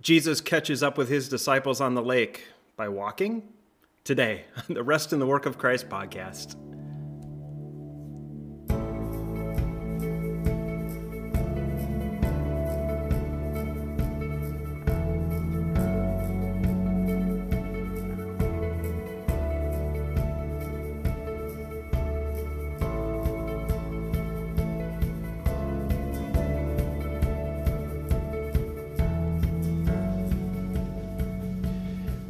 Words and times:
Jesus 0.00 0.40
catches 0.40 0.82
up 0.82 0.96
with 0.96 1.08
his 1.08 1.28
disciples 1.28 1.80
on 1.80 1.94
the 1.94 2.02
lake 2.02 2.44
by 2.76 2.88
walking? 2.88 3.42
Today, 4.02 4.44
the 4.68 4.82
Rest 4.82 5.12
in 5.12 5.18
the 5.18 5.26
Work 5.26 5.44
of 5.44 5.58
Christ 5.58 5.88
podcast. 5.88 6.69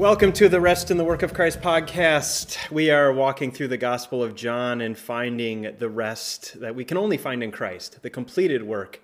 Welcome 0.00 0.32
to 0.32 0.48
the 0.48 0.62
Rest 0.62 0.90
in 0.90 0.96
the 0.96 1.04
Work 1.04 1.22
of 1.22 1.34
Christ 1.34 1.60
podcast. 1.60 2.70
We 2.70 2.90
are 2.90 3.12
walking 3.12 3.52
through 3.52 3.68
the 3.68 3.76
Gospel 3.76 4.22
of 4.22 4.34
John 4.34 4.80
and 4.80 4.96
finding 4.96 5.76
the 5.78 5.90
rest 5.90 6.58
that 6.60 6.74
we 6.74 6.86
can 6.86 6.96
only 6.96 7.18
find 7.18 7.42
in 7.42 7.50
Christ, 7.50 8.00
the 8.00 8.08
completed 8.08 8.62
work 8.62 9.02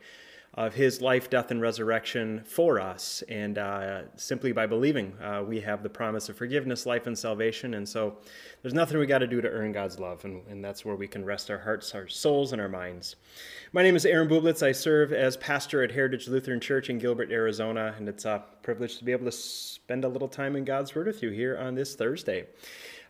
of 0.56 0.72
his 0.72 1.02
life, 1.02 1.28
death, 1.28 1.50
and 1.50 1.60
resurrection 1.60 2.42
for 2.46 2.80
us. 2.80 3.22
And 3.28 3.58
uh, 3.58 4.02
simply 4.16 4.52
by 4.52 4.66
believing, 4.66 5.12
uh, 5.22 5.42
we 5.46 5.60
have 5.60 5.82
the 5.82 5.90
promise 5.90 6.30
of 6.30 6.36
forgiveness, 6.36 6.86
life, 6.86 7.06
and 7.06 7.18
salvation. 7.18 7.74
And 7.74 7.86
so 7.86 8.16
there's 8.62 8.72
nothing 8.72 8.98
we 8.98 9.04
got 9.04 9.18
to 9.18 9.26
do 9.26 9.42
to 9.42 9.48
earn 9.48 9.72
God's 9.72 9.98
love. 9.98 10.24
And, 10.24 10.42
and, 10.48 10.64
that's 10.64 10.84
where 10.84 10.96
we 10.96 11.06
can 11.06 11.24
rest 11.24 11.50
our 11.50 11.58
hearts, 11.58 11.94
our 11.94 12.08
souls, 12.08 12.52
and 12.52 12.60
our 12.60 12.70
minds. 12.70 13.16
My 13.72 13.82
name 13.82 13.96
is 13.96 14.06
Aaron 14.06 14.28
Bublitz. 14.28 14.62
I 14.62 14.72
serve 14.72 15.12
as 15.12 15.36
pastor 15.36 15.82
at 15.82 15.92
Heritage 15.92 16.26
Lutheran 16.26 16.60
Church 16.60 16.88
in 16.88 16.98
Gilbert, 16.98 17.30
Arizona. 17.30 17.94
And 17.98 18.08
it's 18.08 18.24
a 18.24 18.42
privilege 18.62 18.96
to 18.96 19.04
be 19.04 19.12
able 19.12 19.26
to 19.26 19.32
spend 19.32 20.04
a 20.04 20.08
little 20.08 20.28
time 20.28 20.56
in 20.56 20.64
God's 20.64 20.94
Word 20.94 21.06
with 21.06 21.22
you 21.22 21.30
here 21.30 21.58
on 21.58 21.74
this 21.74 21.94
Thursday. 21.94 22.46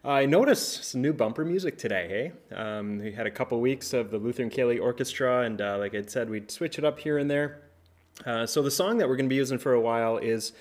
I 0.04 0.26
noticed 0.26 0.84
some 0.84 1.02
new 1.02 1.12
bumper 1.12 1.44
music 1.44 1.78
today. 1.78 2.32
Hey, 2.50 2.56
um, 2.56 2.98
we 2.98 3.12
had 3.12 3.26
a 3.26 3.30
couple 3.30 3.60
weeks 3.60 3.92
of 3.92 4.10
the 4.10 4.18
Lutheran 4.18 4.50
Ceilidh 4.50 4.80
Orchestra, 4.80 5.42
and 5.42 5.60
uh, 5.60 5.78
like 5.78 5.94
I 5.94 6.02
said, 6.06 6.30
we'd 6.30 6.50
switch 6.50 6.78
it 6.78 6.84
up 6.84 7.00
here 7.00 7.18
and 7.18 7.30
there. 7.30 7.62
Uh, 8.24 8.46
so 8.46 8.62
the 8.62 8.70
song 8.70 8.98
that 8.98 9.08
we're 9.08 9.16
going 9.16 9.26
to 9.26 9.30
be 9.30 9.36
using 9.36 9.58
for 9.58 9.72
a 9.72 9.80
while 9.80 10.18
is 10.18 10.52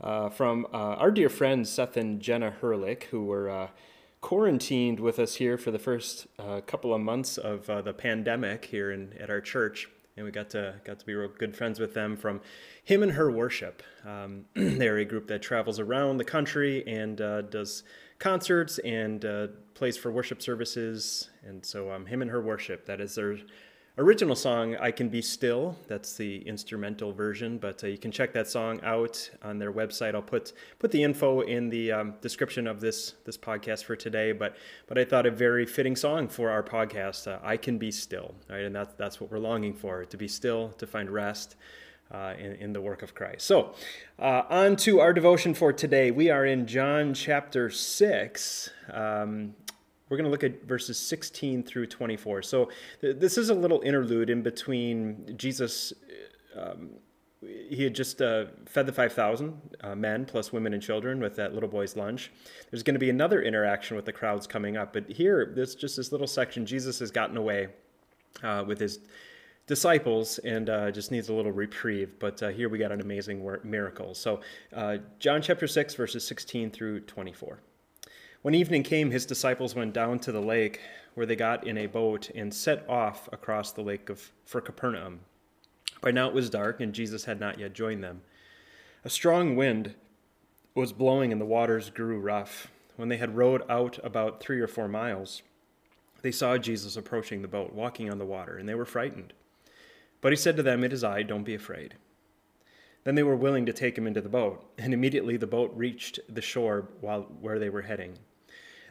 uh, 0.00 0.28
from 0.28 0.66
uh, 0.72 0.96
our 0.96 1.10
dear 1.10 1.28
friends 1.28 1.70
Seth 1.70 1.96
and 1.96 2.20
Jenna 2.20 2.54
Hurlick, 2.60 3.04
who 3.04 3.24
were 3.24 3.48
uh, 3.48 3.68
quarantined 4.20 5.00
with 5.00 5.18
us 5.18 5.36
here 5.36 5.56
for 5.56 5.70
the 5.70 5.78
first 5.78 6.26
uh, 6.38 6.60
couple 6.60 6.92
of 6.92 7.00
months 7.00 7.38
of 7.38 7.66
the 7.66 7.94
pandemic 7.94 8.66
here 8.66 8.90
in, 8.90 9.14
at 9.18 9.30
our 9.30 9.40
church 9.40 9.88
and 10.16 10.26
we 10.26 10.32
got 10.32 10.50
to 10.50 10.74
got 10.84 10.98
to 10.98 11.06
be 11.06 11.14
real 11.14 11.30
good 11.38 11.56
friends 11.56 11.80
with 11.80 11.94
them 11.94 12.16
from 12.16 12.40
him 12.84 13.02
and 13.02 13.12
her 13.12 13.30
worship. 13.30 13.82
Um, 14.04 14.44
they're 14.54 14.98
a 14.98 15.04
group 15.04 15.28
that 15.28 15.40
travels 15.40 15.78
around 15.78 16.18
the 16.18 16.24
country 16.24 16.86
and 16.86 17.16
does 17.16 17.84
concerts 18.20 18.78
and 18.80 19.24
uh, 19.24 19.48
plays 19.74 19.96
for 19.96 20.12
worship 20.12 20.40
services. 20.40 21.30
And 21.44 21.66
so, 21.66 21.90
um, 21.90 22.06
him 22.06 22.22
and 22.22 22.30
her 22.30 22.40
worship. 22.40 22.86
That 22.86 23.00
is 23.00 23.16
their 23.16 23.38
original 23.98 24.36
song, 24.36 24.76
"I 24.76 24.92
Can 24.92 25.08
Be 25.08 25.20
Still." 25.20 25.76
That's 25.88 26.14
the 26.16 26.46
instrumental 26.46 27.12
version, 27.12 27.58
but 27.58 27.82
uh, 27.82 27.88
you 27.88 27.98
can 27.98 28.12
check 28.12 28.32
that 28.34 28.46
song 28.46 28.78
out 28.84 29.28
on 29.42 29.58
their 29.58 29.72
website. 29.72 30.14
I'll 30.14 30.22
put 30.22 30.52
put 30.78 30.92
the 30.92 31.02
info 31.02 31.40
in 31.40 31.70
the 31.70 31.90
um, 31.90 32.14
description 32.20 32.66
of 32.66 32.80
this 32.80 33.14
this 33.24 33.38
podcast 33.38 33.84
for 33.84 33.96
today. 33.96 34.32
But 34.32 34.56
but 34.86 34.98
I 34.98 35.04
thought 35.04 35.26
a 35.26 35.30
very 35.30 35.66
fitting 35.66 35.96
song 35.96 36.28
for 36.28 36.50
our 36.50 36.62
podcast. 36.62 37.26
Uh, 37.26 37.38
"I 37.42 37.56
Can 37.56 37.78
Be 37.78 37.90
Still," 37.90 38.34
right, 38.48 38.62
and 38.62 38.76
that's 38.76 38.94
that's 38.94 39.20
what 39.20 39.32
we're 39.32 39.38
longing 39.38 39.74
for: 39.74 40.04
to 40.04 40.16
be 40.16 40.28
still, 40.28 40.68
to 40.78 40.86
find 40.86 41.10
rest 41.10 41.56
uh, 42.10 42.34
in, 42.38 42.52
in, 42.56 42.72
the 42.72 42.80
work 42.80 43.02
of 43.02 43.14
Christ. 43.14 43.46
So, 43.46 43.74
uh, 44.18 44.42
on 44.48 44.76
to 44.76 45.00
our 45.00 45.12
devotion 45.12 45.54
for 45.54 45.72
today. 45.72 46.10
We 46.10 46.30
are 46.30 46.44
in 46.44 46.66
John 46.66 47.14
chapter 47.14 47.70
6. 47.70 48.70
Um, 48.92 49.54
we're 50.08 50.16
going 50.16 50.24
to 50.24 50.30
look 50.30 50.42
at 50.42 50.64
verses 50.64 50.98
16 50.98 51.62
through 51.62 51.86
24. 51.86 52.42
So, 52.42 52.70
th- 53.00 53.16
this 53.18 53.38
is 53.38 53.50
a 53.50 53.54
little 53.54 53.80
interlude 53.82 54.28
in 54.28 54.42
between 54.42 55.34
Jesus. 55.36 55.92
Um, 56.58 56.90
he 57.40 57.84
had 57.84 57.94
just 57.94 58.20
uh, 58.20 58.46
fed 58.66 58.86
the 58.86 58.92
5,000 58.92 59.76
uh, 59.80 59.94
men 59.94 60.26
plus 60.26 60.52
women 60.52 60.74
and 60.74 60.82
children 60.82 61.20
with 61.20 61.36
that 61.36 61.54
little 61.54 61.68
boy's 61.68 61.96
lunch. 61.96 62.30
There's 62.70 62.82
going 62.82 62.94
to 62.94 63.00
be 63.00 63.08
another 63.08 63.40
interaction 63.40 63.96
with 63.96 64.04
the 64.04 64.12
crowds 64.12 64.46
coming 64.46 64.76
up. 64.76 64.92
But 64.92 65.08
here, 65.10 65.52
there's 65.54 65.74
just 65.74 65.96
this 65.96 66.12
little 66.12 66.26
section. 66.26 66.66
Jesus 66.66 66.98
has 66.98 67.10
gotten 67.10 67.36
away 67.36 67.68
uh, 68.42 68.64
with 68.66 68.78
his 68.78 68.98
disciples 69.70 70.38
and 70.38 70.68
uh, 70.68 70.90
just 70.90 71.12
needs 71.12 71.28
a 71.28 71.32
little 71.32 71.52
reprieve. 71.52 72.18
But 72.18 72.42
uh, 72.42 72.48
here 72.48 72.68
we 72.68 72.76
got 72.76 72.90
an 72.90 73.00
amazing 73.00 73.48
miracle. 73.62 74.16
So, 74.16 74.40
uh, 74.74 74.98
John 75.20 75.40
chapter 75.40 75.68
6, 75.68 75.94
verses 75.94 76.26
16 76.26 76.72
through 76.72 77.00
24. 77.02 77.60
When 78.42 78.56
evening 78.56 78.82
came, 78.82 79.12
his 79.12 79.24
disciples 79.24 79.76
went 79.76 79.94
down 79.94 80.18
to 80.20 80.32
the 80.32 80.42
lake, 80.42 80.80
where 81.14 81.24
they 81.24 81.36
got 81.36 81.68
in 81.68 81.78
a 81.78 81.86
boat 81.86 82.30
and 82.34 82.52
set 82.52 82.84
off 82.88 83.28
across 83.32 83.70
the 83.70 83.80
lake 83.80 84.10
of, 84.10 84.32
for 84.44 84.60
Capernaum. 84.60 85.20
By 86.00 86.10
now 86.10 86.26
it 86.26 86.34
was 86.34 86.50
dark, 86.50 86.80
and 86.80 86.92
Jesus 86.92 87.26
had 87.26 87.38
not 87.38 87.60
yet 87.60 87.72
joined 87.72 88.02
them. 88.02 88.22
A 89.04 89.10
strong 89.10 89.54
wind 89.54 89.94
was 90.74 90.92
blowing, 90.92 91.30
and 91.30 91.40
the 91.40 91.46
waters 91.46 91.90
grew 91.90 92.18
rough. 92.18 92.72
When 92.96 93.08
they 93.08 93.18
had 93.18 93.36
rowed 93.36 93.62
out 93.70 94.00
about 94.02 94.40
three 94.40 94.60
or 94.60 94.66
four 94.66 94.88
miles, 94.88 95.42
they 96.22 96.32
saw 96.32 96.58
Jesus 96.58 96.96
approaching 96.96 97.40
the 97.40 97.46
boat, 97.46 97.72
walking 97.72 98.10
on 98.10 98.18
the 98.18 98.26
water, 98.26 98.58
and 98.58 98.68
they 98.68 98.74
were 98.74 98.84
frightened. 98.84 99.32
But 100.20 100.32
he 100.32 100.36
said 100.36 100.56
to 100.56 100.62
them, 100.62 100.84
It 100.84 100.92
is 100.92 101.04
I, 101.04 101.22
don't 101.22 101.44
be 101.44 101.54
afraid. 101.54 101.94
Then 103.04 103.14
they 103.14 103.22
were 103.22 103.36
willing 103.36 103.64
to 103.66 103.72
take 103.72 103.96
him 103.96 104.06
into 104.06 104.20
the 104.20 104.28
boat, 104.28 104.62
and 104.76 104.92
immediately 104.92 105.36
the 105.36 105.46
boat 105.46 105.72
reached 105.74 106.20
the 106.28 106.42
shore 106.42 106.88
while, 107.00 107.22
where 107.40 107.58
they 107.58 107.70
were 107.70 107.82
heading. 107.82 108.18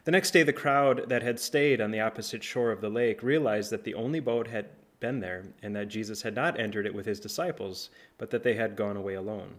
The 0.04 0.10
next 0.10 0.32
day, 0.32 0.42
the 0.42 0.52
crowd 0.52 1.08
that 1.08 1.22
had 1.22 1.38
stayed 1.38 1.80
on 1.80 1.90
the 1.90 2.00
opposite 2.00 2.42
shore 2.42 2.72
of 2.72 2.80
the 2.80 2.88
lake 2.88 3.22
realized 3.22 3.70
that 3.70 3.84
the 3.84 3.94
only 3.94 4.18
boat 4.18 4.48
had 4.48 4.70
been 4.98 5.20
there, 5.20 5.44
and 5.62 5.74
that 5.76 5.88
Jesus 5.88 6.22
had 6.22 6.34
not 6.34 6.58
entered 6.58 6.86
it 6.86 6.94
with 6.94 7.06
his 7.06 7.20
disciples, 7.20 7.90
but 8.18 8.30
that 8.30 8.42
they 8.42 8.54
had 8.54 8.76
gone 8.76 8.96
away 8.96 9.14
alone. 9.14 9.54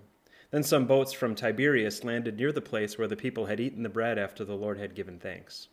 Then 0.52 0.64
some 0.64 0.86
boats 0.86 1.14
from 1.14 1.34
Tiberias 1.34 2.03
landed 2.03 2.38
near 2.38 2.52
the 2.52 2.62
place 2.62 2.98
where 2.98 3.08
the 3.08 3.16
people 3.16 3.46
had 3.46 3.59
eaten 3.62 3.84
the 3.84 3.90
bread 3.90 4.20
after 4.20 4.44
the 4.44 4.56
Lord 4.56 4.78
had 4.78 4.96
given 4.96 5.18
thanks. 5.18 5.70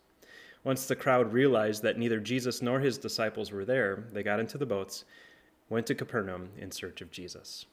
Once 0.63 0.87
the 0.87 0.97
crowd 0.97 1.33
realized 1.33 1.83
that 1.83 1.99
neither 1.99 2.21
Jesus 2.21 2.63
nor 2.63 2.79
his 2.79 2.99
disciples 2.99 3.51
were 3.51 3.65
there, 3.65 4.05
they 4.13 4.23
got 4.23 4.41
into 4.41 4.59
the 4.59 4.67
boats 4.67 5.05
went 5.71 5.87
to 5.87 5.95
Capernaum 5.95 6.51
in 6.59 6.71
search 6.71 7.01
of 7.01 7.11
Jesus. 7.11 7.67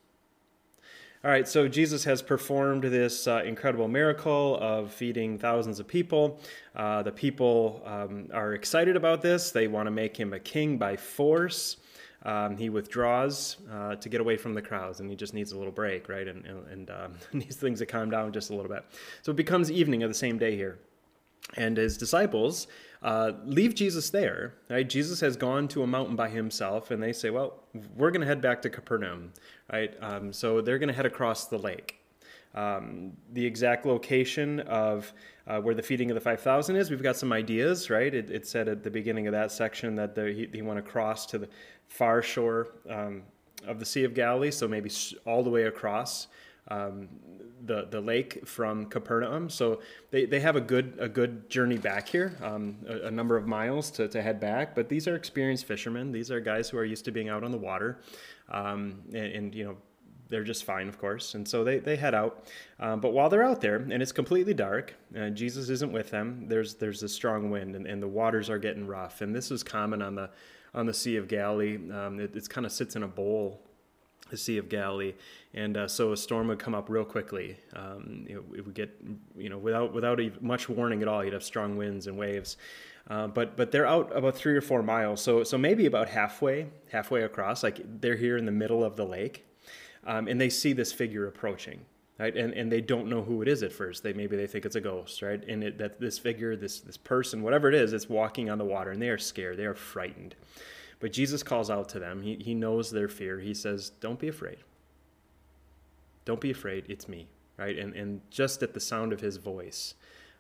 All 1.24 1.32
right, 1.32 1.48
so 1.48 1.68
Jesus 1.68 2.04
has 2.04 2.22
performed 2.22 2.84
this 2.84 3.26
uh, 3.26 3.42
incredible 3.44 3.88
miracle 3.88 4.60
of 4.62 4.92
feeding 4.92 5.40
thousands 5.40 5.80
of 5.80 5.88
people. 5.88 6.40
Uh, 6.76 7.02
the 7.02 7.12
people 7.12 7.82
um, 7.84 8.30
are 8.32 8.54
excited 8.54 8.96
about 8.96 9.24
this. 9.24 9.50
They 9.50 9.68
want 9.68 9.88
to 9.88 9.92
make 9.92 10.16
him 10.16 10.34
a 10.34 10.40
king 10.40 10.78
by 10.78 10.96
force. 10.96 11.78
Um, 12.26 12.58
he 12.58 12.70
withdraws 12.70 13.58
uh, 13.72 13.96
to 13.96 14.10
get 14.10 14.22
away 14.22 14.38
from 14.38 14.54
the 14.54 14.62
crowds, 14.62 15.00
and 15.00 15.10
he 15.10 15.16
just 15.16 15.34
needs 15.34 15.52
a 15.52 15.58
little 15.58 15.72
break, 15.72 16.10
right? 16.10 16.28
And, 16.28 16.46
and, 16.46 16.92
um, 16.92 17.14
needs 17.34 17.56
things 17.56 17.80
to 17.80 17.88
calm 17.88 18.12
down 18.12 18.32
just 18.32 18.52
a 18.52 18.56
little 18.56 18.70
bit. 18.70 18.84
So 19.24 19.32
it 19.32 19.36
becomes 19.36 19.72
evening 19.72 20.04
of 20.04 20.12
the 20.12 20.16
same 20.16 20.38
day 20.38 20.56
here. 20.56 20.78
And 21.56 21.78
his 21.78 21.98
disciples 21.98 22.68
uh, 23.06 23.34
leave 23.46 23.76
Jesus 23.76 24.10
there. 24.10 24.56
Right? 24.68 24.88
Jesus 24.88 25.20
has 25.20 25.38
gone 25.38 25.68
to 25.70 25.84
a 25.84 25.88
mountain 25.88 26.16
by 26.16 26.28
himself, 26.28 26.90
and 26.90 27.02
they 27.02 27.14
say, 27.14 27.30
"Well, 27.30 27.64
we're 27.96 28.10
going 28.10 28.22
to 28.22 28.28
head 28.28 28.42
back 28.42 28.64
to 28.64 28.70
Capernaum." 28.70 29.32
Right? 29.72 29.94
Um, 30.02 30.34
so 30.34 30.60
they're 30.60 30.80
going 30.80 30.90
to 30.90 30.96
head 30.96 31.06
across 31.06 31.46
the 31.46 31.60
lake. 31.60 32.02
Um, 32.56 33.12
the 33.34 33.46
exact 33.46 33.86
location 33.86 34.62
of 34.62 35.14
uh, 35.46 35.60
where 35.60 35.76
the 35.76 35.84
feeding 35.84 36.10
of 36.10 36.16
the 36.16 36.22
5,000 36.22 36.78
is, 36.78 36.90
we've 36.90 37.04
got 37.04 37.18
some 37.18 37.34
ideas, 37.34 37.90
right? 37.90 38.14
It, 38.14 38.32
it 38.32 38.48
said 38.48 38.70
at 38.70 38.82
the 38.82 38.90
beginning 38.90 39.28
of 39.28 39.34
that 39.34 39.52
section 39.52 39.94
that 39.96 40.16
the, 40.16 40.32
he, 40.32 40.50
he 40.54 40.62
want 40.62 40.78
to 40.78 40.82
cross 40.82 41.26
to 41.28 41.38
the 41.38 41.50
far 41.90 42.22
shore 42.22 42.70
um, 42.90 43.24
of 43.68 43.80
the 43.80 43.86
Sea 43.86 44.06
of 44.06 44.14
Galilee, 44.14 44.52
so 44.52 44.70
maybe 44.70 44.90
all 45.26 45.44
the 45.44 45.50
way 45.50 45.64
across 45.64 46.28
um, 46.70 47.10
the 47.66 47.88
the 47.90 48.02
lake 48.02 48.48
from 48.48 48.86
Capernaum. 48.86 49.50
So 49.50 49.82
they, 50.12 50.26
they 50.26 50.40
have 50.40 50.56
a 50.56 50.62
good 50.62 50.96
a 51.00 51.08
good 51.08 51.50
journey 51.50 51.78
back 51.78 52.08
here, 52.08 52.38
um, 52.44 52.78
a, 52.88 53.08
a, 53.08 53.12
number 53.12 53.38
of 53.38 53.48
miles 53.48 53.92
to, 53.92 54.08
to 54.08 54.22
head 54.22 54.40
back. 54.40 54.76
But 54.76 54.90
these 54.90 55.08
are 55.08 55.16
experienced 55.16 55.66
fishermen. 55.66 56.12
These 56.12 56.32
are 56.32 56.40
guys 56.40 56.70
who 56.70 56.78
are 56.78 56.86
used 56.86 57.06
to 57.06 57.12
being 57.12 57.30
out 57.30 57.44
on 57.44 57.52
the 57.52 57.58
water, 57.58 58.02
um, 58.50 59.02
and, 59.14 59.26
and, 59.26 59.56
you 59.56 59.66
know 59.66 59.78
they're 60.28 60.44
just 60.44 60.64
fine, 60.64 60.88
of 60.88 61.00
course. 61.00 61.36
And 61.36 61.48
so 61.48 61.64
they, 61.64 61.78
they 61.78 61.96
head 61.96 62.16
out. 62.16 62.48
Um, 62.80 63.00
but 63.00 63.14
while 63.14 63.30
they're 63.30 63.44
out 63.44 63.62
there, 63.62 63.76
and 63.76 64.02
it's 64.02 64.12
completely 64.12 64.56
dark, 64.56 64.96
uh, 65.16 65.30
Jesus 65.30 65.70
isn't 65.70 65.92
with 65.92 66.10
them. 66.10 66.48
There's 66.48 66.76
there's 66.76 67.04
a 67.04 67.10
strong 67.10 67.52
wind, 67.52 67.76
and, 67.76 67.86
and 67.86 68.02
the 68.02 68.08
waters 68.08 68.50
are 68.50 68.58
getting 68.58 68.88
rough. 68.88 69.22
And 69.22 69.36
this 69.36 69.52
is 69.52 69.64
common 69.64 70.02
on 70.02 70.16
the 70.16 70.30
on 70.74 70.86
the 70.86 70.94
Sea 70.94 71.18
of 71.18 71.28
Galilee. 71.28 71.78
Um, 71.92 72.20
it 72.20 72.36
it's 72.36 72.48
kind 72.48 72.66
of 72.66 72.72
sits 72.72 72.96
in 72.96 73.04
a 73.04 73.08
bowl 73.08 73.65
the 74.30 74.38
Sea 74.38 74.58
of 74.58 74.70
Galilee, 74.70 75.14
and 75.54 75.78
uh, 75.78 75.88
so 75.88 76.12
a 76.12 76.18
storm 76.18 76.48
would 76.48 76.60
come 76.60 76.74
up 76.74 76.90
real 76.90 77.06
quickly. 77.06 77.58
Um, 77.76 78.26
it, 78.28 78.38
it, 78.56 78.66
would 78.66 78.74
get, 78.74 78.90
you 79.38 79.50
know, 79.50 79.58
without 79.58 79.94
without 79.94 80.20
much 80.42 80.68
warning 80.68 81.02
at 81.02 81.08
all. 81.08 81.24
You'd 81.24 81.34
have 81.34 81.44
strong 81.44 81.78
winds 81.78 82.08
and 82.08 82.18
waves. 82.18 82.58
Uh, 83.08 83.28
but 83.28 83.56
but 83.56 83.72
they're 83.72 83.86
out 83.86 84.16
about 84.18 84.36
three 84.36 84.56
or 84.56 84.62
four 84.62 84.82
miles, 84.82 85.22
so 85.22 85.44
so 85.44 85.58
maybe 85.58 85.86
about 85.86 86.10
halfway 86.10 86.68
halfway 86.90 87.22
across. 87.24 87.62
Like 87.62 87.80
they're 88.02 88.18
here 88.18 88.36
in 88.38 88.46
the 88.46 88.52
middle 88.52 88.84
of 88.84 88.96
the 88.96 89.06
lake, 89.06 89.46
um, 90.06 90.28
and 90.28 90.42
they 90.42 90.50
see 90.50 90.74
this 90.74 90.92
figure 90.92 91.28
approaching. 91.28 91.86
right? 92.20 92.36
And 92.36 92.54
and 92.54 92.72
they 92.72 92.82
don't 92.82 93.08
know 93.08 93.22
who 93.24 93.42
it 93.42 93.48
is 93.48 93.64
at 93.64 93.72
first. 93.74 94.04
They 94.04 94.14
maybe 94.14 94.36
they 94.36 94.48
think 94.48 94.66
it's 94.66 94.76
a 94.76 94.82
ghost, 94.82 95.22
right? 95.22 95.44
And 95.48 95.64
it, 95.64 95.78
that 95.78 96.00
this 96.00 96.18
figure, 96.18 96.56
this 96.56 96.80
this 96.80 96.98
person, 96.98 97.42
whatever 97.42 97.68
it 97.70 97.76
is, 97.76 97.94
it's 97.94 98.10
walking 98.10 98.50
on 98.50 98.58
the 98.58 98.66
water, 98.66 98.92
and 98.92 99.02
they 99.02 99.10
are 99.10 99.18
scared, 99.18 99.58
they 99.58 99.66
are 99.66 99.76
frightened. 99.76 100.36
But 101.00 101.14
Jesus 101.14 101.44
calls 101.44 101.70
out 101.70 101.90
to 101.90 102.00
them. 102.00 102.22
He 102.22 102.36
he 102.36 102.54
knows 102.54 102.92
their 102.92 103.08
fear. 103.08 103.40
He 103.40 103.54
says, 103.54 103.90
"Don't 103.90 104.20
be 104.20 104.28
afraid. 104.28 104.58
Don't 106.26 106.42
be 106.42 106.52
afraid. 106.52 106.86
It's 106.88 107.08
me." 107.08 107.28
Right? 107.58 107.78
And 107.78 107.94
and 107.94 108.22
just 108.30 108.64
at 108.64 108.74
the 108.74 108.80
sound 108.80 109.14
of 109.14 109.22
his 109.22 109.38
voice. 109.38 109.96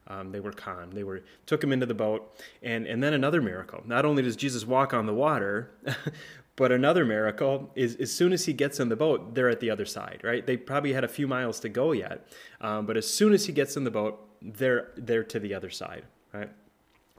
Um, 0.08 0.32
they 0.32 0.40
were 0.40 0.52
calm. 0.52 0.92
They 0.92 1.04
were 1.04 1.24
took 1.48 1.64
him 1.64 1.72
into 1.72 1.88
the 1.88 1.96
boat, 1.96 2.40
and 2.62 2.86
and 2.86 3.02
then 3.02 3.14
another 3.14 3.42
miracle. 3.42 3.82
Not 3.86 4.06
only 4.06 4.22
does 4.22 4.36
Jesus 4.36 4.66
walk 4.66 4.94
on 4.94 5.08
the 5.08 5.14
water, 5.14 5.72
but 6.56 6.72
another 6.72 7.06
miracle 7.06 7.72
is 7.76 7.96
as 7.96 8.12
soon 8.12 8.32
as 8.32 8.46
he 8.46 8.54
gets 8.54 8.80
in 8.80 8.90
the 8.90 8.96
boat, 8.96 9.34
they're 9.34 9.50
at 9.50 9.60
the 9.60 9.72
other 9.72 9.86
side, 9.86 10.22
right? 10.24 10.46
They 10.46 10.58
probably 10.58 10.94
had 10.94 11.04
a 11.04 11.08
few 11.08 11.28
miles 11.28 11.60
to 11.62 11.70
go 11.70 11.92
yet, 11.92 12.28
um, 12.62 12.86
but 12.86 12.98
as 12.98 13.12
soon 13.12 13.34
as 13.34 13.48
he 13.48 13.52
gets 13.52 13.78
in 13.78 13.84
the 13.84 13.92
boat, 13.92 14.30
they're 14.42 14.92
they're 14.96 15.24
to 15.24 15.40
the 15.40 15.56
other 15.56 15.72
side, 15.72 16.04
right? 16.34 16.52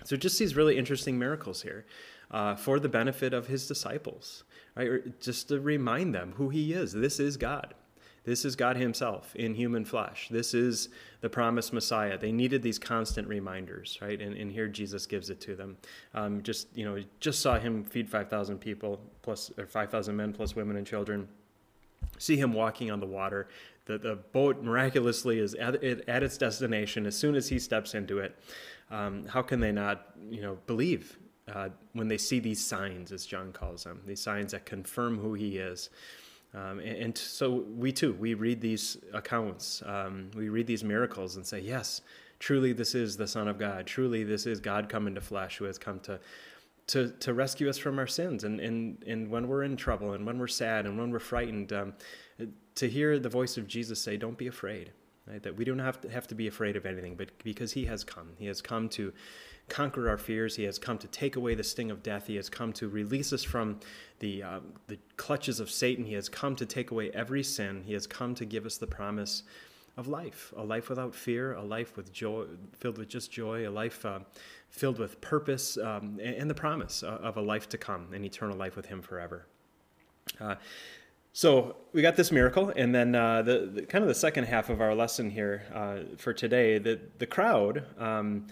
So 0.07 0.17
just 0.17 0.39
these 0.39 0.57
really 0.57 0.79
interesting 0.79 1.19
miracles 1.19 1.63
here 1.63 1.85
uh, 2.31 2.55
for 2.55 2.79
the 2.79 2.89
benefit 2.89 3.35
of 3.35 3.49
his 3.49 3.67
disciples, 3.67 4.45
right? 4.77 5.21
Just 5.21 5.49
to 5.49 5.61
remind 5.61 6.15
them 6.15 6.33
who 6.37 6.49
he 6.49 6.73
is. 6.73 6.93
This 6.93 7.21
is 7.21 7.37
God. 7.37 7.75
This 8.27 8.45
is 8.45 8.57
God 8.57 8.77
Himself 8.77 9.35
in 9.37 9.55
human 9.55 9.85
flesh. 9.85 10.29
This 10.31 10.53
is 10.53 10.89
the 11.21 11.31
promised 11.31 11.73
Messiah. 11.73 12.19
They 12.19 12.33
needed 12.33 12.61
these 12.61 12.77
constant 12.77 13.29
reminders, 13.29 13.99
right? 14.03 14.21
And, 14.21 14.37
and 14.37 14.51
here 14.51 14.67
Jesus 14.67 15.07
gives 15.07 15.31
it 15.31 15.41
to 15.43 15.55
them. 15.55 15.77
Um, 16.13 16.43
just 16.43 16.67
you 16.77 16.85
know, 16.85 17.01
just 17.21 17.41
saw 17.41 17.57
Him 17.57 17.85
feed 17.85 18.09
five 18.09 18.29
thousand 18.29 18.59
people 18.59 19.01
plus 19.23 19.53
or 19.57 19.67
five 19.67 19.91
thousand 19.91 20.17
men 20.17 20.33
plus 20.33 20.57
women 20.57 20.77
and 20.77 20.85
children. 20.85 21.29
See 22.19 22.37
Him 22.37 22.53
walking 22.53 22.91
on 22.91 23.01
the 23.01 23.07
water. 23.07 23.49
The 23.87 23.99
the 23.99 24.17
boat 24.17 24.63
miraculously 24.63 25.39
is 25.39 25.55
at, 25.55 25.83
at 25.83 26.23
its 26.23 26.37
destination 26.37 27.07
as 27.07 27.17
soon 27.17 27.35
as 27.35 27.49
He 27.49 27.59
steps 27.59 27.95
into 27.95 28.19
it. 28.19 28.37
Um, 28.91 29.27
how 29.27 29.43
can 29.43 29.61
they 29.61 29.73
not, 29.73 30.15
you 30.31 30.43
know, 30.43 30.59
believe 30.67 31.19
uh, 31.53 31.71
when 31.93 32.09
they 32.09 32.19
see 32.19 32.39
these 32.39 32.65
signs, 32.65 33.13
as 33.13 33.27
John 33.27 33.53
calls 33.53 33.85
them, 33.85 34.01
these 34.07 34.21
signs 34.21 34.53
that 34.53 34.65
confirm 34.65 35.19
who 35.19 35.35
He 35.35 35.59
is? 35.59 35.91
Um, 36.55 36.79
and, 36.79 36.97
and, 36.97 37.19
so 37.19 37.65
we 37.77 37.93
too, 37.93 38.15
we 38.15 38.35
read 38.35 38.61
these 38.61 38.97
accounts, 39.13 39.83
um, 39.85 40.31
we 40.35 40.49
read 40.49 40.67
these 40.67 40.83
miracles 40.83 41.37
and 41.37 41.45
say, 41.45 41.61
yes, 41.61 42.01
truly 42.39 42.73
this 42.73 42.95
is 42.95 43.17
the 43.17 43.27
Son 43.27 43.47
of 43.47 43.59
God. 43.59 43.87
Truly 43.87 44.25
this 44.25 44.47
is 44.47 44.59
God 44.59 44.89
come 44.89 45.07
into 45.07 45.21
flesh 45.21 45.59
who 45.59 45.65
has 45.65 45.77
come 45.77 46.01
to, 46.01 46.19
to, 46.89 47.11
to 47.21 47.35
rescue 47.35 47.69
us 47.69 47.79
from 47.79 47.99
our 47.99 48.07
sins. 48.07 48.45
And, 48.45 48.61
and, 48.61 49.03
and 49.07 49.31
when 49.31 49.49
we're 49.49 49.65
in 49.65 49.77
trouble 49.77 50.13
and 50.13 50.25
when 50.25 50.39
we're 50.39 50.47
sad 50.47 50.87
and 50.87 50.99
when 50.99 51.11
we're 51.11 51.19
frightened, 51.19 51.73
um, 51.73 51.95
to 52.77 52.89
hear 52.89 53.19
the 53.19 53.29
voice 53.29 53.57
of 53.57 53.67
Jesus 53.67 54.01
say, 54.01 54.17
don't 54.17 54.39
be 54.39 54.47
afraid. 54.47 54.93
Right? 55.27 55.43
That 55.43 55.57
we 55.57 55.65
don't 55.65 55.81
have 55.81 56.01
to, 56.03 56.09
have 56.09 56.29
to 56.29 56.37
be 56.37 56.47
afraid 56.47 56.77
of 56.77 56.87
anything, 56.87 57.17
but 57.17 57.31
because 57.43 57.73
he 57.73 57.87
has 57.87 58.05
come. 58.05 58.29
He 58.39 58.47
has 58.47 58.63
come 58.63 58.89
to 58.91 59.13
conquer 59.69 60.09
our 60.09 60.19
fears. 60.19 60.55
He 60.55 60.63
has 60.63 60.79
come 60.79 60.99
to 60.99 61.09
take 61.09 61.35
away 61.35 61.57
the 61.57 61.65
sting 61.65 61.91
of 61.91 62.05
death. 62.05 62.29
He 62.29 62.37
has 62.37 62.49
come 62.49 62.73
to 62.75 62.89
release 62.89 63.33
us 63.33 63.43
from 63.43 63.81
the, 64.21 64.45
uh, 64.45 64.61
the 64.87 64.99
clutches 65.17 65.59
of 65.59 65.69
Satan. 65.69 66.05
He 66.05 66.15
has 66.15 66.29
come 66.29 66.55
to 66.55 66.65
take 66.65 66.93
away 66.93 67.11
every 67.11 67.43
sin. 67.43 67.83
He 67.85 67.93
has 67.95 68.07
come 68.07 68.37
to 68.37 68.45
give 68.45 68.65
us 68.65 68.77
the 68.77 68.87
promise 68.87 69.43
of 69.97 70.09
life 70.09 70.53
a 70.57 70.63
life 70.63 70.89
without 70.89 71.15
fear, 71.15 71.55
a 71.55 71.63
life 71.63 71.97
with 71.97 72.13
joy, 72.13 72.45
filled 72.73 72.99
with 72.99 73.09
just 73.09 73.31
joy, 73.31 73.67
a 73.67 73.71
life 73.71 74.05
uh, 74.05 74.21
filled 74.69 74.99
with 74.99 75.21
purpose, 75.21 75.79
um, 75.79 76.19
and, 76.23 76.37
and, 76.37 76.51
the 76.51 76.55
promise 76.55 77.03
of 77.03 77.37
a 77.37 77.41
life 77.41 77.69
to 77.71 77.79
come, 77.79 78.13
an 78.13 78.25
eternal 78.25 78.57
life 78.57 78.77
with 78.77 78.87
Him 78.87 79.01
forever. 79.01 79.47
Uh, 80.39 80.57
so 81.33 81.77
we 81.93 82.03
got 82.03 82.17
this 82.17 82.31
miracle, 82.31 82.73
and 82.77 82.95
then 82.95 83.15
uh, 83.15 83.43
the, 83.43 83.71
the, 83.73 83.83
kind 83.83 84.03
of 84.03 84.09
the 84.09 84.15
second 84.15 84.45
half 84.45 84.69
of 84.71 84.81
our 84.81 84.95
lesson 84.95 85.31
here 85.31 85.65
uh, 85.75 86.17
for 86.17 86.33
today. 86.33 86.79
The 86.79 87.01
the 87.19 87.27
crowd 87.27 87.85
um, 87.99 88.47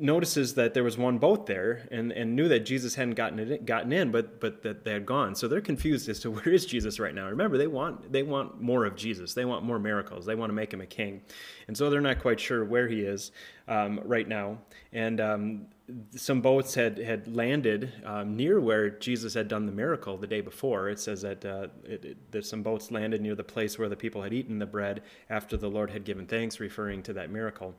notices 0.00 0.54
that 0.54 0.74
there 0.74 0.84
was 0.84 0.96
one 0.96 1.18
boat 1.18 1.46
there 1.46 1.88
and, 1.90 2.12
and 2.12 2.34
knew 2.36 2.48
that 2.48 2.60
Jesus 2.60 2.94
hadn't 2.94 3.14
gotten 3.14 3.38
it, 3.38 3.66
gotten 3.66 3.92
in, 3.92 4.10
but 4.10 4.40
but 4.40 4.62
that 4.62 4.84
they 4.84 4.92
had 4.92 5.06
gone. 5.06 5.34
So 5.34 5.48
they're 5.48 5.60
confused 5.60 6.08
as 6.08 6.20
to 6.20 6.30
where 6.32 6.48
is 6.48 6.66
Jesus 6.66 6.98
right 6.98 7.14
now. 7.14 7.28
Remember, 7.28 7.58
they 7.58 7.66
want 7.66 8.12
they 8.12 8.22
want 8.22 8.60
more 8.60 8.84
of 8.84 8.96
Jesus. 8.96 9.34
They 9.34 9.44
want 9.44 9.64
more 9.64 9.78
miracles. 9.78 10.26
They 10.26 10.34
want 10.34 10.50
to 10.50 10.54
make 10.54 10.72
him 10.72 10.80
a 10.80 10.86
king, 10.86 11.22
and 11.68 11.76
so 11.76 11.90
they're 11.90 12.00
not 12.00 12.20
quite 12.20 12.40
sure 12.40 12.64
where 12.64 12.88
he 12.88 13.00
is 13.00 13.32
um, 13.68 14.00
right 14.04 14.28
now. 14.28 14.58
And 14.92 15.20
um, 15.20 15.66
some 16.16 16.40
boats 16.40 16.74
had 16.74 16.98
had 16.98 17.34
landed 17.34 17.92
um, 18.04 18.36
near 18.36 18.58
where 18.58 18.88
Jesus 18.88 19.34
had 19.34 19.48
done 19.48 19.66
the 19.66 19.72
miracle 19.72 20.16
the 20.16 20.26
day 20.26 20.40
before. 20.40 20.88
It 20.88 20.98
says 20.98 21.20
that 21.22 21.44
uh, 21.44 21.68
it, 21.84 22.04
it, 22.04 22.32
that 22.32 22.46
some 22.46 22.62
boats 22.62 22.90
landed 22.90 23.20
near 23.20 23.34
the 23.34 23.44
place 23.44 23.78
where 23.78 23.88
the 23.88 23.96
people 23.96 24.22
had 24.22 24.32
eaten 24.32 24.58
the 24.58 24.66
bread 24.66 25.02
after 25.28 25.56
the 25.56 25.68
Lord 25.68 25.90
had 25.90 26.04
given 26.04 26.26
thanks, 26.26 26.58
referring 26.58 27.02
to 27.02 27.12
that 27.12 27.30
miracle. 27.30 27.74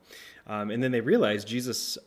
Um, 0.46 0.70
and 0.70 0.84
then 0.84 0.92
they 0.92 1.02
realized 1.02 1.48
Jesus 1.48 1.98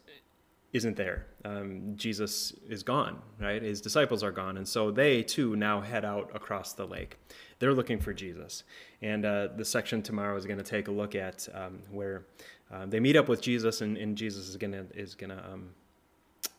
isn't 0.72 0.96
there. 0.96 1.26
Um, 1.44 1.94
Jesus 1.96 2.52
is 2.68 2.82
gone, 2.82 3.18
right? 3.40 3.60
His 3.60 3.80
disciples 3.80 4.22
are 4.22 4.30
gone, 4.30 4.56
and 4.56 4.68
so 4.68 4.92
they 4.92 5.22
too 5.22 5.56
now 5.56 5.80
head 5.80 6.04
out 6.04 6.30
across 6.34 6.74
the 6.74 6.86
lake. 6.86 7.16
They're 7.58 7.74
looking 7.74 7.98
for 7.98 8.12
Jesus, 8.12 8.62
and 9.02 9.24
uh, 9.24 9.48
the 9.56 9.64
section 9.64 10.02
tomorrow 10.02 10.36
is 10.36 10.46
going 10.46 10.58
to 10.58 10.64
take 10.64 10.86
a 10.86 10.92
look 10.92 11.14
at 11.16 11.48
um, 11.54 11.80
where. 11.90 12.26
Uh, 12.70 12.84
they 12.84 13.00
meet 13.00 13.16
up 13.16 13.30
with 13.30 13.40
Jesus, 13.40 13.80
and, 13.80 13.96
and 13.96 14.14
Jesus 14.14 14.46
is 14.46 14.58
gonna 14.58 14.84
is 14.94 15.14
gonna 15.14 15.42
um, 15.50 15.70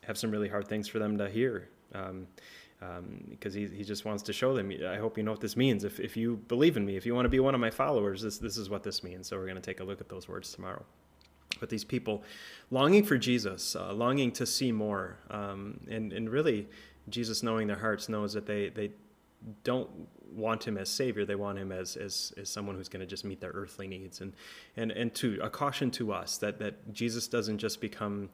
have 0.10 0.18
some 0.18 0.32
really 0.32 0.50
hard 0.50 0.68
things 0.68 0.88
for 0.88 0.98
them 0.98 1.20
to 1.20 1.30
hear. 1.30 1.70
Um, 1.94 2.28
um, 2.82 3.26
because 3.30 3.54
he, 3.54 3.68
he 3.68 3.84
just 3.84 4.06
wants 4.06 4.24
to 4.24 4.34
show 4.34 4.56
them. 4.56 4.72
I 4.88 4.96
hope 4.96 5.18
you 5.18 5.24
know 5.24 5.32
what 5.32 5.42
this 5.42 5.56
means. 5.56 5.84
If, 5.84 6.00
if 6.00 6.18
you 6.18 6.38
believe 6.48 6.78
in 6.78 6.86
me, 6.86 6.96
if 6.96 7.06
you 7.06 7.14
want 7.14 7.26
to 7.26 7.30
be 7.30 7.40
one 7.40 7.54
of 7.54 7.62
my 7.62 7.70
followers, 7.70 8.22
this, 8.22 8.38
this 8.40 8.58
is 8.58 8.70
what 8.70 8.84
this 8.84 9.04
means. 9.04 9.28
So 9.28 9.38
we're 9.38 9.44
going 9.44 9.56
to 9.56 9.62
take 9.62 9.82
a 9.82 9.84
look 9.84 10.02
at 10.02 10.10
those 10.10 10.28
words 10.28 10.52
tomorrow. 10.52 10.84
But 11.60 11.70
these 11.70 11.84
people 11.84 12.24
longing 12.72 13.04
for 13.04 13.18
Jesus, 13.18 13.76
uh, 13.76 13.94
longing 13.94 14.32
to 14.32 14.46
see 14.46 14.72
more, 14.72 15.18
um, 15.30 15.80
and, 15.92 16.12
and 16.14 16.30
really 16.30 16.70
Jesus 17.10 17.44
knowing 17.44 17.68
their 17.68 17.78
hearts 17.78 18.10
knows 18.10 18.34
that 18.34 18.46
they, 18.46 18.70
they 18.70 18.92
don't 19.64 19.90
want 20.32 20.68
him 20.68 20.78
as 20.78 20.90
savior 20.90 21.26
they 21.26 21.34
want 21.34 21.58
him 21.58 21.72
as 21.72 21.96
as, 21.96 22.34
as 22.38 22.50
someone 22.50 22.76
who's 22.76 22.90
going 22.90 23.00
to 23.00 23.06
just 23.06 23.26
meet 23.26 23.42
their 23.42 23.52
earthly 23.52 23.88
needs 23.88 24.22
and 24.22 24.34
and 24.78 24.92
and 24.92 25.16
to 25.16 25.40
a 25.42 25.50
caution 25.50 25.90
to 25.90 26.12
us 26.12 26.38
that 26.38 26.60
that 26.60 26.94
jesus 26.94 27.28
doesn't 27.28 27.58
just 27.58 27.82
become 27.82 28.30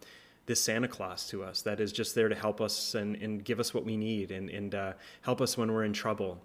this 0.45 0.61
Santa 0.61 0.87
Claus 0.87 1.27
to 1.29 1.43
us 1.43 1.61
that 1.63 1.79
is 1.79 1.91
just 1.91 2.15
there 2.15 2.29
to 2.29 2.35
help 2.35 2.61
us 2.61 2.95
and, 2.95 3.15
and 3.15 3.43
give 3.43 3.59
us 3.59 3.73
what 3.73 3.83
we 3.83 3.97
need 3.97 4.31
and, 4.31 4.49
and 4.49 4.75
uh, 4.75 4.93
help 5.21 5.41
us 5.41 5.57
when 5.57 5.71
we're 5.71 5.83
in 5.83 5.93
trouble, 5.93 6.39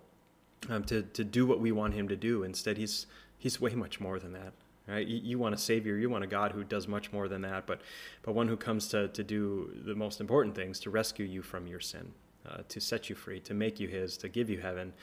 um, 0.69 0.85
to, 0.85 1.03
to 1.03 1.25
do 1.25 1.47
what 1.47 1.61
we 1.61 1.73
want 1.73 1.95
him 1.95 2.09
to 2.09 2.17
do. 2.17 2.43
Instead, 2.43 2.77
he's, 2.77 3.07
he's 3.39 3.61
way 3.61 3.75
much 3.75 4.01
more 4.01 4.19
than 4.19 4.33
that. 4.33 4.53
Right? 4.89 5.07
You, 5.07 5.21
you, 5.23 5.39
want 5.39 5.55
a 5.55 5.59
savior, 5.59 5.97
you 5.97 6.11
want 6.11 6.25
a 6.25 6.27
God 6.27 6.53
who 6.53 6.65
does 6.65 6.89
much 6.89 7.13
more 7.13 7.29
than 7.29 7.43
that, 7.43 7.67
but, 7.67 7.81
but 8.23 8.35
one 8.35 8.49
who 8.49 8.57
comes 8.57 8.89
to, 8.89 9.09
to 9.09 9.23
do 9.23 9.71
the 9.85 9.95
most 9.95 10.21
important 10.21 10.55
things 10.55 10.81
to 10.81 10.91
rescue 10.91 11.27
you 11.27 11.43
from 11.43 11.67
your 11.67 11.81
sin. 11.81 12.13
Uh, 12.49 12.63
to 12.69 12.81
set 12.81 13.11
you 13.11 13.15
free, 13.15 13.39
to 13.39 13.53
make 13.53 13.79
you 13.79 13.87
His, 13.87 14.17
to 14.17 14.27
give 14.27 14.49
you 14.49 14.59
heaven, 14.59 14.95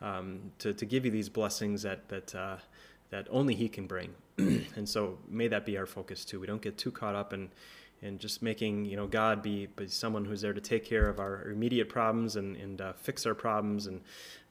um, 0.00 0.50
to, 0.58 0.72
to 0.72 0.86
give 0.86 1.04
you 1.04 1.10
these 1.10 1.28
blessings 1.28 1.82
that 1.82 2.08
that 2.08 2.34
uh, 2.34 2.56
that 3.10 3.28
only 3.30 3.54
He 3.54 3.68
can 3.68 3.86
bring. 3.86 4.14
and 4.38 4.88
so, 4.88 5.18
may 5.28 5.46
that 5.46 5.66
be 5.66 5.76
our 5.76 5.84
focus 5.84 6.24
too. 6.24 6.40
We 6.40 6.46
don't 6.46 6.62
get 6.62 6.78
too 6.78 6.90
caught 6.90 7.14
up 7.14 7.34
in 7.34 7.50
and 8.02 8.18
just 8.18 8.42
making 8.42 8.84
you 8.84 8.96
know 8.96 9.06
God 9.06 9.42
be, 9.42 9.66
be 9.66 9.88
someone 9.88 10.24
who's 10.24 10.40
there 10.40 10.52
to 10.52 10.60
take 10.60 10.84
care 10.84 11.08
of 11.08 11.18
our 11.18 11.48
immediate 11.50 11.88
problems 11.88 12.36
and, 12.36 12.56
and 12.56 12.80
uh, 12.80 12.92
fix 12.94 13.26
our 13.26 13.34
problems 13.34 13.86
and 13.86 14.00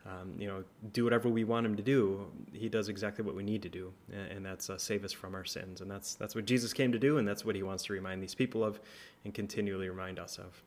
um, 0.06 0.34
you 0.38 0.48
know 0.48 0.64
do 0.94 1.04
whatever 1.04 1.30
we 1.30 1.44
want 1.44 1.66
him 1.66 1.75
to 1.75 1.84
do. 1.84 2.25
He 2.54 2.70
does 2.70 2.90
exactly 2.90 3.25
what 3.25 3.36
we 3.36 3.44
need 3.44 3.62
to 3.64 3.70
do, 3.70 3.92
and, 4.12 4.46
that's 4.46 4.70
uh, 4.70 4.78
save 4.78 5.04
us 5.04 5.12
from 5.12 5.34
our 5.34 5.46
sins. 5.46 5.82
And 5.82 5.90
that's 5.90 6.16
that's 6.16 6.36
what 6.36 6.46
Jesus 6.46 6.74
came 6.74 6.92
to 6.92 7.00
do, 7.00 7.18
and 7.18 7.28
that's 7.28 7.44
what 7.44 7.56
he 7.56 7.64
wants 7.64 7.84
to 7.86 7.94
remind 7.94 8.22
these 8.22 8.36
people 8.36 8.64
of, 8.64 8.80
and 9.24 9.34
continually 9.34 9.90
remind 9.90 10.20
us 10.20 10.38
of. 10.38 10.62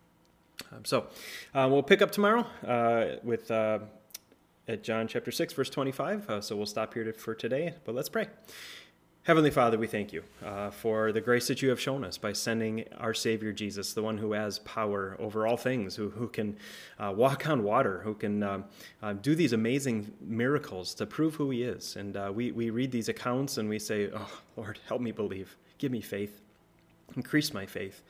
Um, 0.72 0.84
so 0.84 1.06
uh, 1.54 1.68
we'll 1.70 1.84
pick 1.84 2.02
up 2.02 2.10
tomorrow 2.10 2.46
uh, 2.66 3.16
with. 3.22 3.50
Uh, 3.50 3.80
at 4.70 4.82
John 4.82 5.08
chapter 5.08 5.30
6, 5.30 5.54
verse 5.54 5.70
25. 5.70 6.28
Uh, 6.28 6.40
so 6.42 6.54
we'll 6.54 6.66
stop 6.66 6.92
here 6.92 7.04
to, 7.04 7.14
for 7.14 7.34
today, 7.34 7.72
but 7.86 7.94
let's 7.94 8.10
pray. 8.10 8.26
Heavenly 9.28 9.50
Father, 9.50 9.76
we 9.76 9.86
thank 9.86 10.14
you 10.14 10.22
uh, 10.42 10.70
for 10.70 11.12
the 11.12 11.20
grace 11.20 11.48
that 11.48 11.60
you 11.60 11.68
have 11.68 11.78
shown 11.78 12.02
us 12.02 12.16
by 12.16 12.32
sending 12.32 12.86
our 12.96 13.12
Savior 13.12 13.52
Jesus, 13.52 13.92
the 13.92 14.02
one 14.02 14.16
who 14.16 14.32
has 14.32 14.60
power 14.60 15.18
over 15.18 15.46
all 15.46 15.58
things, 15.58 15.94
who, 15.94 16.08
who 16.08 16.28
can 16.28 16.56
uh, 16.98 17.12
walk 17.14 17.46
on 17.46 17.62
water, 17.62 18.00
who 18.04 18.14
can 18.14 18.42
uh, 18.42 18.62
uh 19.02 19.12
do 19.12 19.34
these 19.34 19.52
amazing 19.52 20.10
miracles 20.22 20.94
to 20.94 21.04
prove 21.04 21.34
who 21.34 21.50
he 21.50 21.62
is. 21.62 21.96
And 21.96 22.16
uh, 22.16 22.32
we, 22.34 22.52
we 22.52 22.70
read 22.70 22.90
these 22.90 23.10
accounts 23.10 23.58
and 23.58 23.68
we 23.68 23.78
say, 23.78 24.08
Oh, 24.14 24.40
Lord, 24.56 24.78
help 24.88 25.02
me 25.02 25.12
believe. 25.12 25.58
Give 25.76 25.92
me 25.92 26.00
faith. 26.00 26.40
Increase 27.14 27.52
my 27.52 27.66
faith. 27.66 28.00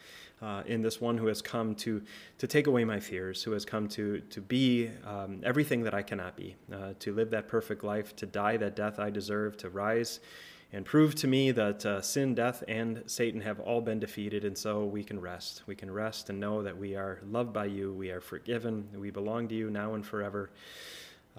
Uh, 0.40 0.62
in 0.66 0.82
this 0.82 1.00
one 1.00 1.18
who 1.18 1.26
has 1.26 1.42
come 1.42 1.74
to, 1.74 2.00
to 2.38 2.46
take 2.46 2.68
away 2.68 2.84
my 2.84 3.00
fears, 3.00 3.42
who 3.42 3.50
has 3.50 3.64
come 3.64 3.88
to, 3.88 4.20
to 4.30 4.40
be 4.40 4.88
um, 5.04 5.40
everything 5.42 5.82
that 5.82 5.94
I 5.94 6.02
cannot 6.02 6.36
be, 6.36 6.54
to 7.00 7.12
live 7.12 7.30
that 7.30 7.48
perfect 7.48 7.82
life, 7.82 8.14
to 8.14 8.26
die 8.26 8.56
that 8.58 8.76
death 8.76 9.00
I 9.00 9.10
deserve, 9.10 9.56
to 9.56 9.68
rise 9.68 10.20
and 10.72 10.84
prove 10.84 11.14
to 11.16 11.26
me 11.26 11.50
that 11.52 11.86
uh, 11.86 12.00
sin, 12.02 12.34
death, 12.34 12.62
and 12.68 13.02
Satan 13.06 13.40
have 13.40 13.58
all 13.60 13.80
been 13.80 13.98
defeated, 13.98 14.44
and 14.44 14.56
so 14.56 14.84
we 14.84 15.02
can 15.02 15.20
rest. 15.20 15.62
We 15.66 15.74
can 15.74 15.90
rest 15.90 16.28
and 16.28 16.38
know 16.38 16.62
that 16.62 16.76
we 16.76 16.94
are 16.94 17.20
loved 17.26 17.52
by 17.52 17.66
you, 17.66 17.92
we 17.92 18.10
are 18.10 18.20
forgiven, 18.20 18.88
we 18.94 19.10
belong 19.10 19.48
to 19.48 19.54
you 19.54 19.70
now 19.70 19.94
and 19.94 20.04
forever. 20.04 20.50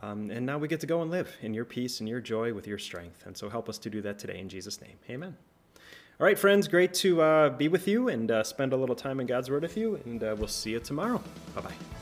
Um, 0.01 0.31
and 0.31 0.45
now 0.45 0.57
we 0.57 0.67
get 0.67 0.79
to 0.79 0.87
go 0.87 1.01
and 1.01 1.11
live 1.11 1.35
in 1.41 1.53
your 1.53 1.65
peace 1.65 1.99
and 1.99 2.07
your 2.07 2.21
joy 2.21 2.53
with 2.53 2.65
your 2.67 2.77
strength. 2.77 3.25
And 3.25 3.35
so 3.35 3.49
help 3.49 3.67
us 3.69 3.77
to 3.79 3.89
do 3.89 4.01
that 4.01 4.17
today 4.17 4.39
in 4.39 4.49
Jesus' 4.49 4.81
name. 4.81 4.97
Amen. 5.09 5.35
All 6.19 6.25
right, 6.25 6.39
friends, 6.39 6.67
great 6.67 6.93
to 6.95 7.21
uh, 7.21 7.49
be 7.49 7.67
with 7.67 7.87
you 7.87 8.09
and 8.09 8.29
uh, 8.29 8.43
spend 8.43 8.73
a 8.73 8.77
little 8.77 8.95
time 8.95 9.19
in 9.19 9.27
God's 9.27 9.49
Word 9.49 9.61
with 9.61 9.77
you. 9.77 9.99
And 10.05 10.23
uh, 10.23 10.35
we'll 10.37 10.47
see 10.47 10.71
you 10.71 10.79
tomorrow. 10.79 11.21
Bye 11.55 11.61
bye. 11.61 11.98